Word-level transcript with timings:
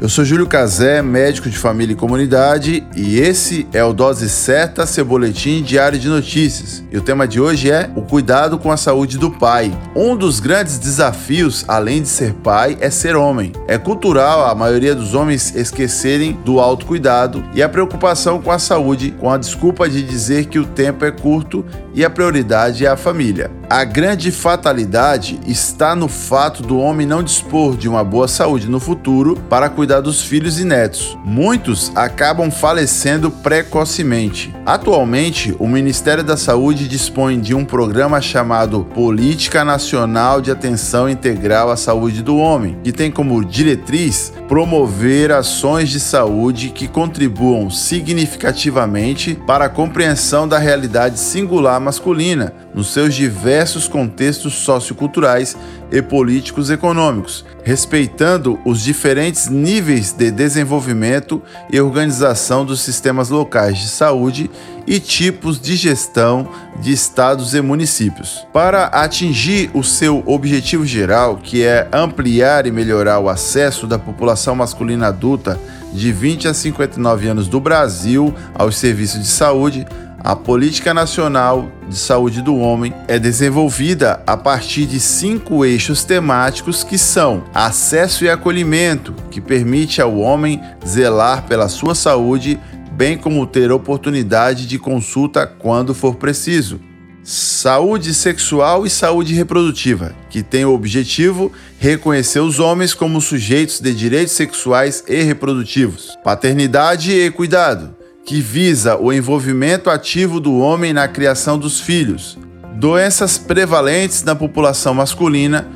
eu 0.00 0.08
sou 0.08 0.24
Júlio 0.24 0.46
Cazé, 0.46 1.02
médico 1.02 1.50
de 1.50 1.58
família 1.58 1.92
e 1.92 1.96
comunidade, 1.96 2.82
e 2.96 3.18
esse 3.18 3.68
é 3.70 3.84
o 3.84 3.92
Dose 3.92 4.30
Certa, 4.30 4.86
seu 4.86 5.04
boletim 5.04 5.62
diário 5.62 5.98
de 5.98 6.08
notícias. 6.08 6.82
E 6.90 6.96
o 6.96 7.02
tema 7.02 7.28
de 7.28 7.38
hoje 7.38 7.70
é 7.70 7.90
o 7.94 8.00
cuidado 8.00 8.58
com 8.58 8.72
a 8.72 8.78
saúde 8.78 9.18
do 9.18 9.30
pai. 9.30 9.70
Um 9.94 10.16
dos 10.16 10.40
grandes 10.40 10.78
desafios, 10.78 11.66
além 11.68 12.00
de 12.00 12.08
ser 12.08 12.32
pai, 12.32 12.78
é 12.80 12.88
ser 12.88 13.14
homem. 13.14 13.52
É 13.68 13.76
cultural 13.76 14.46
a 14.46 14.54
maioria 14.54 14.94
dos 14.94 15.14
homens 15.14 15.54
esquecerem 15.54 16.32
do 16.46 16.60
autocuidado 16.60 17.44
e 17.54 17.62
a 17.62 17.68
preocupação 17.68 18.40
com 18.40 18.50
a 18.50 18.58
saúde, 18.58 19.14
com 19.20 19.30
a 19.30 19.36
desculpa 19.36 19.86
de 19.86 20.02
dizer 20.02 20.46
que 20.46 20.58
o 20.58 20.64
tempo 20.64 21.04
é 21.04 21.10
curto 21.10 21.62
e 21.92 22.02
a 22.02 22.08
prioridade 22.08 22.86
é 22.86 22.88
a 22.88 22.96
família. 22.96 23.59
A 23.70 23.84
grande 23.84 24.32
fatalidade 24.32 25.38
está 25.46 25.94
no 25.94 26.08
fato 26.08 26.60
do 26.60 26.80
homem 26.80 27.06
não 27.06 27.22
dispor 27.22 27.76
de 27.76 27.88
uma 27.88 28.02
boa 28.02 28.26
saúde 28.26 28.68
no 28.68 28.80
futuro 28.80 29.36
para 29.48 29.68
cuidar 29.68 30.00
dos 30.00 30.24
filhos 30.24 30.58
e 30.58 30.64
netos. 30.64 31.16
Muitos 31.24 31.92
acabam 31.94 32.50
falecendo 32.50 33.30
precocemente. 33.30 34.52
Atualmente, 34.66 35.54
o 35.56 35.68
Ministério 35.68 36.24
da 36.24 36.36
Saúde 36.36 36.88
dispõe 36.88 37.38
de 37.38 37.54
um 37.54 37.64
programa 37.64 38.20
chamado 38.20 38.84
Política 38.92 39.64
Nacional 39.64 40.40
de 40.40 40.50
Atenção 40.50 41.08
Integral 41.08 41.70
à 41.70 41.76
Saúde 41.76 42.24
do 42.24 42.38
Homem, 42.38 42.76
que 42.82 42.90
tem 42.90 43.08
como 43.08 43.44
diretriz 43.44 44.32
promover 44.48 45.30
ações 45.30 45.90
de 45.90 46.00
saúde 46.00 46.70
que 46.70 46.88
contribuam 46.88 47.70
significativamente 47.70 49.40
para 49.46 49.66
a 49.66 49.68
compreensão 49.68 50.48
da 50.48 50.58
realidade 50.58 51.20
singular 51.20 51.80
masculina 51.80 52.52
nos 52.74 52.92
seus 52.92 53.14
diversos 53.14 53.88
contextos 53.88 54.54
socioculturais 54.54 55.56
e 55.90 56.00
políticos 56.00 56.70
econômicos, 56.70 57.44
respeitando 57.64 58.58
os 58.64 58.82
diferentes 58.82 59.48
níveis 59.48 60.12
de 60.12 60.30
desenvolvimento 60.30 61.42
e 61.70 61.80
organização 61.80 62.64
dos 62.64 62.80
sistemas 62.80 63.28
locais 63.28 63.78
de 63.78 63.88
saúde 63.88 64.50
e 64.86 64.98
tipos 64.98 65.60
de 65.60 65.76
gestão 65.76 66.48
de 66.80 66.92
estados 66.92 67.54
e 67.54 67.60
municípios. 67.60 68.46
Para 68.52 68.86
atingir 68.86 69.70
o 69.74 69.82
seu 69.82 70.22
objetivo 70.26 70.86
geral, 70.86 71.36
que 71.36 71.62
é 71.62 71.88
ampliar 71.92 72.66
e 72.66 72.72
melhorar 72.72 73.18
o 73.18 73.28
acesso 73.28 73.86
da 73.86 73.98
população 73.98 74.54
masculina 74.54 75.08
adulta 75.08 75.58
de 75.92 76.12
20 76.12 76.48
a 76.48 76.54
59 76.54 77.28
anos 77.28 77.48
do 77.48 77.60
Brasil 77.60 78.34
aos 78.54 78.76
serviços 78.76 79.20
de 79.20 79.28
saúde, 79.28 79.86
a 80.22 80.36
Política 80.36 80.92
Nacional 80.92 81.72
de 81.88 81.96
Saúde 81.96 82.42
do 82.42 82.56
Homem 82.56 82.92
é 83.08 83.18
desenvolvida 83.18 84.22
a 84.26 84.36
partir 84.36 84.84
de 84.84 85.00
cinco 85.00 85.64
eixos 85.64 86.04
temáticos 86.04 86.84
que 86.84 86.98
são 86.98 87.44
acesso 87.54 88.24
e 88.24 88.30
acolhimento, 88.30 89.14
que 89.30 89.40
permite 89.40 90.00
ao 90.00 90.18
homem 90.18 90.60
zelar 90.86 91.46
pela 91.46 91.68
sua 91.68 91.94
saúde, 91.94 92.60
bem 92.92 93.16
como 93.16 93.46
ter 93.46 93.72
oportunidade 93.72 94.66
de 94.66 94.78
consulta 94.78 95.46
quando 95.46 95.94
for 95.94 96.16
preciso. 96.16 96.80
Saúde 97.22 98.12
sexual 98.12 98.86
e 98.86 98.90
saúde 98.90 99.34
reprodutiva, 99.34 100.14
que 100.28 100.42
tem 100.42 100.64
o 100.64 100.74
objetivo 100.74 101.52
reconhecer 101.78 102.40
os 102.40 102.58
homens 102.58 102.92
como 102.92 103.20
sujeitos 103.20 103.80
de 103.80 103.94
direitos 103.94 104.34
sexuais 104.34 105.04
e 105.06 105.22
reprodutivos. 105.22 106.18
Paternidade 106.24 107.12
e 107.12 107.30
cuidado, 107.30 107.94
que 108.30 108.40
visa 108.40 108.96
o 108.96 109.12
envolvimento 109.12 109.90
ativo 109.90 110.38
do 110.38 110.56
homem 110.56 110.92
na 110.92 111.08
criação 111.08 111.58
dos 111.58 111.80
filhos, 111.80 112.38
doenças 112.76 113.36
prevalentes 113.36 114.22
na 114.22 114.36
população 114.36 114.94
masculina, 114.94 115.66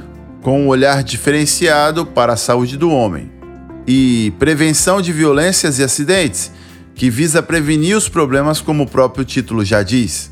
com 0.40 0.62
um 0.62 0.68
olhar 0.68 1.02
diferenciado 1.02 2.06
para 2.06 2.34
a 2.34 2.36
saúde 2.36 2.76
do 2.76 2.92
homem, 2.92 3.28
e 3.88 4.32
prevenção 4.38 5.02
de 5.02 5.12
violências 5.12 5.80
e 5.80 5.82
acidentes, 5.82 6.52
que 6.94 7.10
visa 7.10 7.42
prevenir 7.42 7.96
os 7.96 8.08
problemas, 8.08 8.60
como 8.60 8.84
o 8.84 8.88
próprio 8.88 9.24
título 9.24 9.64
já 9.64 9.82
diz. 9.82 10.30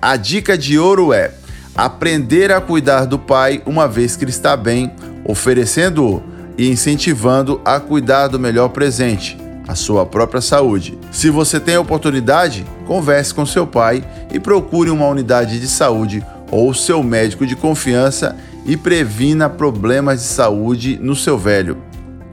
A 0.00 0.16
dica 0.16 0.56
de 0.56 0.78
ouro 0.78 1.12
é 1.12 1.34
aprender 1.74 2.50
a 2.50 2.62
cuidar 2.62 3.04
do 3.04 3.18
pai 3.18 3.62
uma 3.66 3.86
vez 3.86 4.16
que 4.16 4.24
ele 4.24 4.30
está 4.30 4.56
bem, 4.56 4.90
oferecendo-o 5.26 6.22
e 6.56 6.70
incentivando 6.70 7.60
a 7.66 7.78
cuidar 7.78 8.28
do 8.28 8.40
melhor 8.40 8.70
presente 8.70 9.36
a 9.70 9.76
sua 9.76 10.04
própria 10.04 10.40
saúde. 10.40 10.98
Se 11.12 11.30
você 11.30 11.60
tem 11.60 11.76
a 11.76 11.80
oportunidade, 11.80 12.66
converse 12.88 13.32
com 13.32 13.46
seu 13.46 13.68
pai 13.68 14.02
e 14.32 14.40
procure 14.40 14.90
uma 14.90 15.06
unidade 15.06 15.60
de 15.60 15.68
saúde 15.68 16.26
ou 16.50 16.74
seu 16.74 17.04
médico 17.04 17.46
de 17.46 17.54
confiança 17.54 18.36
e 18.66 18.76
previna 18.76 19.48
problemas 19.48 20.20
de 20.20 20.26
saúde 20.26 20.98
no 21.00 21.14
seu 21.14 21.38
velho. 21.38 21.78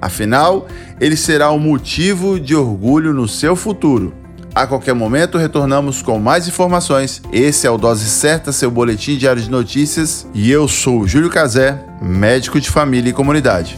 Afinal, 0.02 0.66
ele 1.00 1.16
será 1.16 1.52
um 1.52 1.60
motivo 1.60 2.40
de 2.40 2.56
orgulho 2.56 3.14
no 3.14 3.28
seu 3.28 3.56
futuro. 3.56 4.16
A 4.56 4.66
qualquer 4.66 4.96
momento 4.96 5.38
retornamos 5.38 6.02
com 6.02 6.18
mais 6.18 6.48
informações. 6.48 7.22
Esse 7.32 7.68
é 7.68 7.70
o 7.70 7.78
Dose 7.78 8.10
Certa, 8.10 8.52
seu 8.52 8.72
boletim 8.72 9.16
diário 9.16 9.42
de 9.42 9.52
notícias, 9.52 10.26
e 10.34 10.50
eu 10.50 10.68
sou 10.68 11.08
Júlio 11.08 11.30
Cazé, 11.30 11.80
médico 12.02 12.60
de 12.60 12.68
família 12.68 13.12
e 13.12 13.14
comunidade. 13.14 13.78